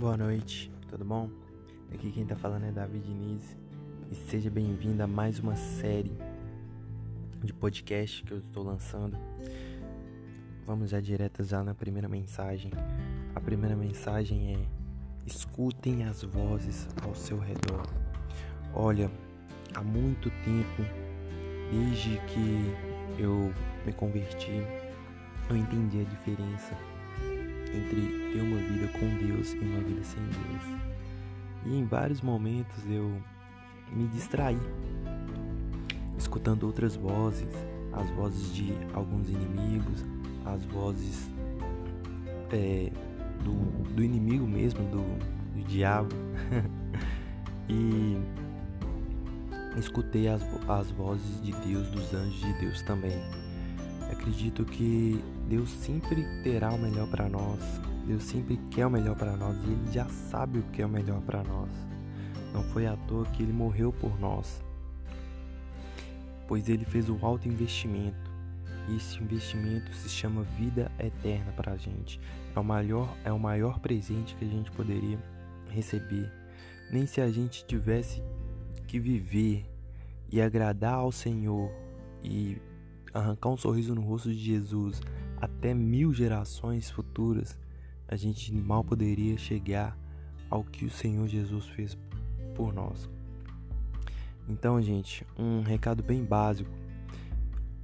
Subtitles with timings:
[0.00, 1.28] Boa noite, tudo bom?
[1.92, 3.58] Aqui quem tá falando é David Diniz
[4.08, 6.16] e seja bem-vindo a mais uma série
[7.42, 9.18] de podcast que eu estou lançando.
[10.64, 12.70] Vamos já direto já na primeira mensagem.
[13.34, 14.58] A primeira mensagem é:
[15.26, 17.82] escutem as vozes ao seu redor.
[18.72, 19.10] Olha,
[19.74, 20.84] há muito tempo,
[21.72, 23.52] desde que eu
[23.84, 24.62] me converti,
[25.50, 26.97] eu entendi a diferença
[27.68, 30.80] entre ter uma vida com Deus e uma vida sem Deus.
[31.66, 33.20] E em vários momentos eu
[33.92, 34.58] me distraí,
[36.16, 37.48] escutando outras vozes,
[37.92, 40.04] as vozes de alguns inimigos,
[40.44, 41.28] as vozes
[42.50, 42.90] é,
[43.44, 43.54] do,
[43.94, 45.02] do inimigo mesmo, do,
[45.54, 46.14] do diabo.
[47.68, 48.16] e
[49.78, 53.47] escutei as, as vozes de Deus, dos anjos de Deus também.
[54.10, 57.60] Acredito que Deus sempre terá o melhor para nós.
[58.06, 60.88] Deus sempre quer o melhor para nós e Ele já sabe o que é o
[60.88, 61.70] melhor para nós.
[62.52, 64.64] Não foi à toa que Ele morreu por nós,
[66.46, 68.28] pois Ele fez o alto investimento.
[68.88, 72.18] E esse investimento se chama vida eterna para a gente.
[72.56, 75.18] É o maior, é o maior presente que a gente poderia
[75.70, 76.32] receber.
[76.90, 78.22] Nem se a gente tivesse
[78.86, 79.66] que viver
[80.32, 81.70] e agradar ao Senhor
[82.24, 82.56] e
[83.12, 85.00] arrancar um sorriso no rosto de Jesus
[85.40, 87.58] até mil gerações futuras,
[88.06, 89.96] a gente mal poderia chegar
[90.50, 91.96] ao que o Senhor Jesus fez
[92.54, 93.08] por nós.
[94.48, 96.70] Então, gente, um recado bem básico.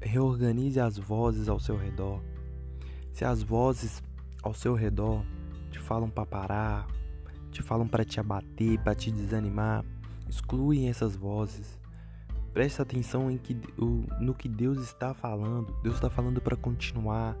[0.00, 2.20] Reorganize as vozes ao seu redor.
[3.12, 4.02] Se as vozes
[4.42, 5.24] ao seu redor
[5.70, 6.86] te falam para parar,
[7.50, 9.84] te falam para te abater, para te desanimar,
[10.28, 11.79] excluem essas vozes
[12.52, 13.56] Preste atenção em que,
[14.20, 15.74] no que Deus está falando.
[15.82, 17.36] Deus está falando para continuar,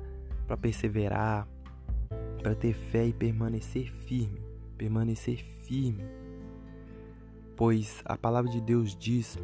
[0.46, 1.48] para perseverar,
[2.42, 4.40] para ter fé e permanecer firme.
[4.78, 6.04] Permanecer firme.
[7.56, 9.38] Pois a palavra de Deus diz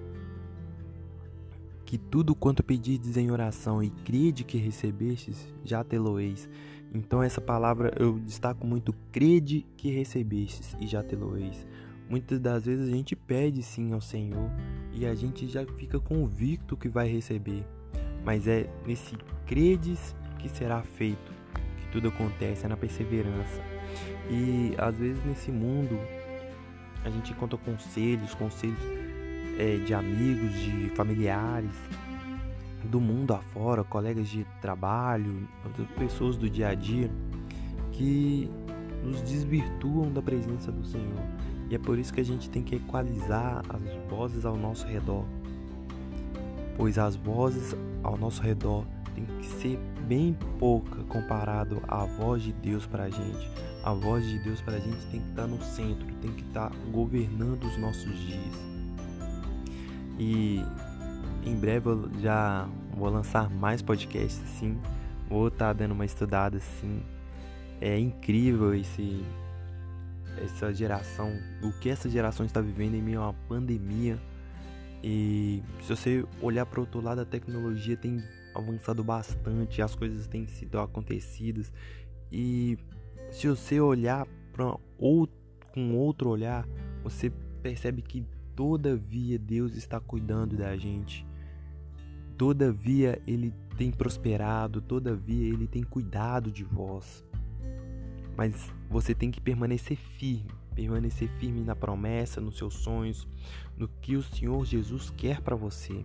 [1.84, 6.48] que tudo quanto pedirdes em oração e crede que recebestes, já teloeis.
[6.92, 11.66] Então essa palavra eu destaco muito, crede que recebestes e já teloeis.
[12.08, 14.50] Muitas das vezes a gente pede sim ao Senhor
[14.92, 17.64] e a gente já fica convicto que vai receber.
[18.24, 21.32] Mas é nesse credes que será feito
[21.78, 23.60] que tudo acontece, é na perseverança.
[24.30, 25.98] E às vezes nesse mundo
[27.04, 28.78] a gente encontra conselhos, conselhos
[29.58, 31.70] é, de amigos, de familiares,
[32.84, 35.48] do mundo afora, colegas de trabalho,
[35.98, 37.10] pessoas do dia a dia
[37.92, 38.50] que
[39.02, 41.22] nos desvirtuam da presença do Senhor.
[41.68, 45.24] E é por isso que a gente tem que equalizar as vozes ao nosso redor.
[46.76, 48.84] Pois as vozes ao nosso redor
[49.14, 53.50] tem que ser bem pouca comparado à voz de Deus para a gente.
[53.82, 56.70] A voz de Deus para a gente tem que estar no centro, tem que estar
[56.92, 58.54] governando os nossos dias.
[60.18, 60.62] E
[61.44, 64.78] em breve eu já vou lançar mais podcasts, sim.
[65.28, 67.02] Vou estar dando uma estudada, sim.
[67.80, 69.24] É incrível esse
[70.42, 71.32] essa geração,
[71.62, 74.18] o que essa geração está vivendo em meio a uma pandemia.
[75.02, 78.22] E se você olhar para o outro lado, a tecnologia tem
[78.54, 81.72] avançado bastante, as coisas têm sido acontecidas.
[82.32, 82.78] E
[83.30, 84.26] se você olhar
[85.72, 86.66] com outro olhar,
[87.02, 87.30] você
[87.62, 88.24] percebe que
[88.54, 91.26] todavia Deus está cuidando da gente.
[92.38, 97.24] Todavia ele tem prosperado, todavia ele tem cuidado de vós.
[98.36, 103.26] Mas você tem que permanecer firme, permanecer firme na promessa, nos seus sonhos,
[103.76, 106.04] no que o Senhor Jesus quer para você.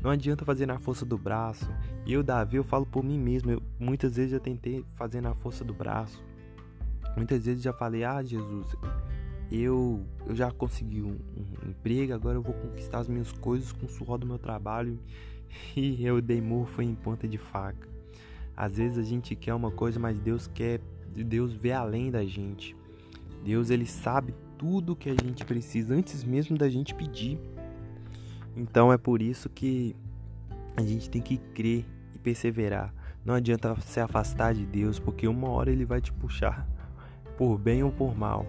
[0.00, 1.68] Não adianta fazer na força do braço.
[2.06, 3.50] Eu, Davi, eu falo por mim mesmo.
[3.50, 6.24] Eu, muitas vezes já tentei fazer na força do braço.
[7.16, 8.76] Muitas vezes já falei: Ah, Jesus,
[9.50, 13.86] eu, eu já consegui um, um emprego, agora eu vou conquistar as minhas coisas com
[13.86, 14.98] o suor do meu trabalho.
[15.76, 17.86] E eu dei morro em ponta de faca.
[18.56, 20.80] Às vezes a gente quer uma coisa, mas Deus quer
[21.12, 22.74] Deus vê além da gente.
[23.44, 27.38] Deus ele sabe tudo que a gente precisa antes mesmo da gente pedir.
[28.56, 29.96] Então é por isso que
[30.76, 32.94] a gente tem que crer e perseverar.
[33.24, 36.66] Não adianta se afastar de Deus, porque uma hora ele vai te puxar,
[37.36, 38.46] por bem ou por mal.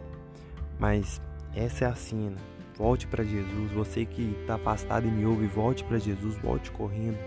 [0.80, 1.22] Mas
[1.56, 2.38] essa é a sina.
[2.78, 3.72] Volte para Jesus.
[3.72, 7.18] Você que está afastado e me ouve, volte para Jesus, volte correndo,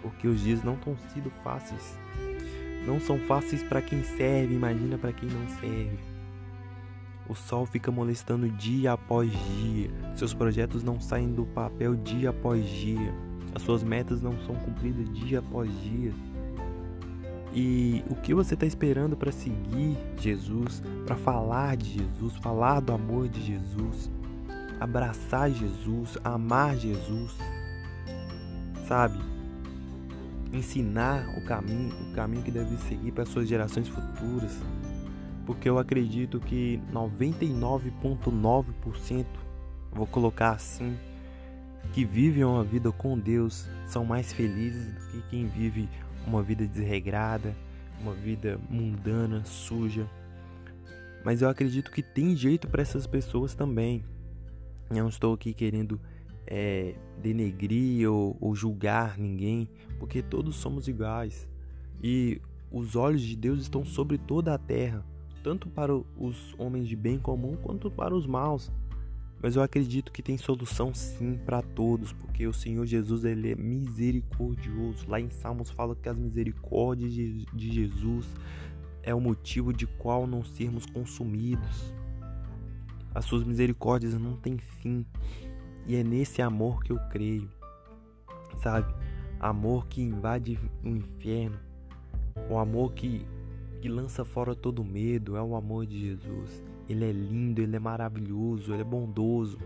[0.00, 1.96] porque os dias não estão sido fáceis
[2.86, 5.98] não são fáceis para quem serve, imagina para quem não serve.
[7.28, 12.68] O sol fica molestando dia após dia, seus projetos não saem do papel dia após
[12.68, 13.14] dia,
[13.54, 16.12] as suas metas não são cumpridas dia após dia.
[17.54, 22.92] E o que você está esperando para seguir Jesus, para falar de Jesus, falar do
[22.92, 24.10] amor de Jesus,
[24.80, 27.36] abraçar Jesus, amar Jesus,
[28.88, 29.31] sabe?
[30.52, 34.60] Ensinar o caminho, o caminho que deve seguir para suas gerações futuras.
[35.46, 39.26] Porque eu acredito que 99,9%,
[39.92, 40.96] vou colocar assim,
[41.92, 45.88] que vivem uma vida com Deus são mais felizes do que quem vive
[46.26, 47.56] uma vida desregrada,
[48.00, 50.06] uma vida mundana, suja.
[51.24, 54.04] Mas eu acredito que tem jeito para essas pessoas também.
[54.90, 56.00] Eu não estou aqui querendo
[56.46, 59.68] é, denegrir ou, ou julgar ninguém,
[59.98, 61.48] porque todos somos iguais.
[62.02, 62.40] E
[62.70, 65.04] os olhos de Deus estão sobre toda a terra,
[65.42, 68.70] tanto para os homens de bem comum quanto para os maus.
[69.42, 73.56] Mas eu acredito que tem solução sim para todos, porque o Senhor Jesus ele é
[73.56, 75.04] misericordioso.
[75.08, 78.26] Lá em Salmos fala que as misericórdias de, Jesus
[79.02, 81.92] é o motivo de qual não sermos consumidos.
[83.12, 85.04] As suas misericórdias não têm fim.
[85.86, 87.48] E é nesse amor que eu creio.
[88.62, 88.92] Sabe?
[89.40, 91.58] Amor que invade o inferno.
[92.48, 93.26] O amor que,
[93.80, 95.36] que lança fora todo medo.
[95.36, 96.62] É o amor de Jesus.
[96.88, 99.58] Ele é lindo, ele é maravilhoso, ele é bondoso.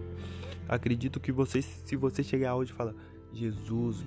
[0.69, 2.95] Acredito que você, se você chegar hoje e falar,
[3.33, 4.05] Jesus,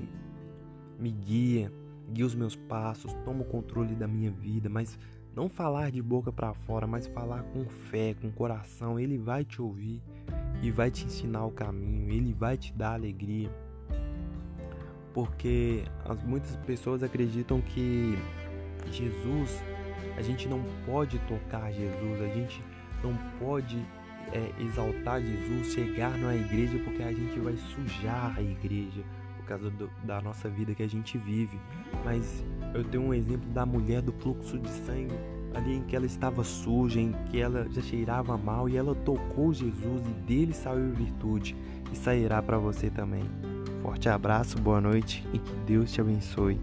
[0.99, 1.71] me guia,
[2.11, 4.97] guia os meus passos, toma o controle da minha vida, mas
[5.35, 9.61] não falar de boca para fora, mas falar com fé, com coração, ele vai te
[9.61, 10.01] ouvir
[10.61, 13.49] e vai te ensinar o caminho, ele vai te dar alegria.
[15.13, 18.17] Porque as, muitas pessoas acreditam que
[18.91, 19.63] Jesus,
[20.17, 22.63] a gente não pode tocar Jesus, a gente
[23.03, 23.85] não pode
[24.31, 29.03] é, exaltar Jesus, chegar na igreja, porque a gente vai sujar a igreja
[29.37, 31.59] por causa do, da nossa vida que a gente vive.
[32.03, 35.15] Mas eu tenho um exemplo da mulher do fluxo de sangue,
[35.53, 39.53] ali em que ela estava suja, em que ela já cheirava mal e ela tocou
[39.53, 41.55] Jesus e dele saiu virtude
[41.91, 43.23] e sairá para você também.
[43.81, 46.59] Forte abraço, boa noite e que Deus te abençoe.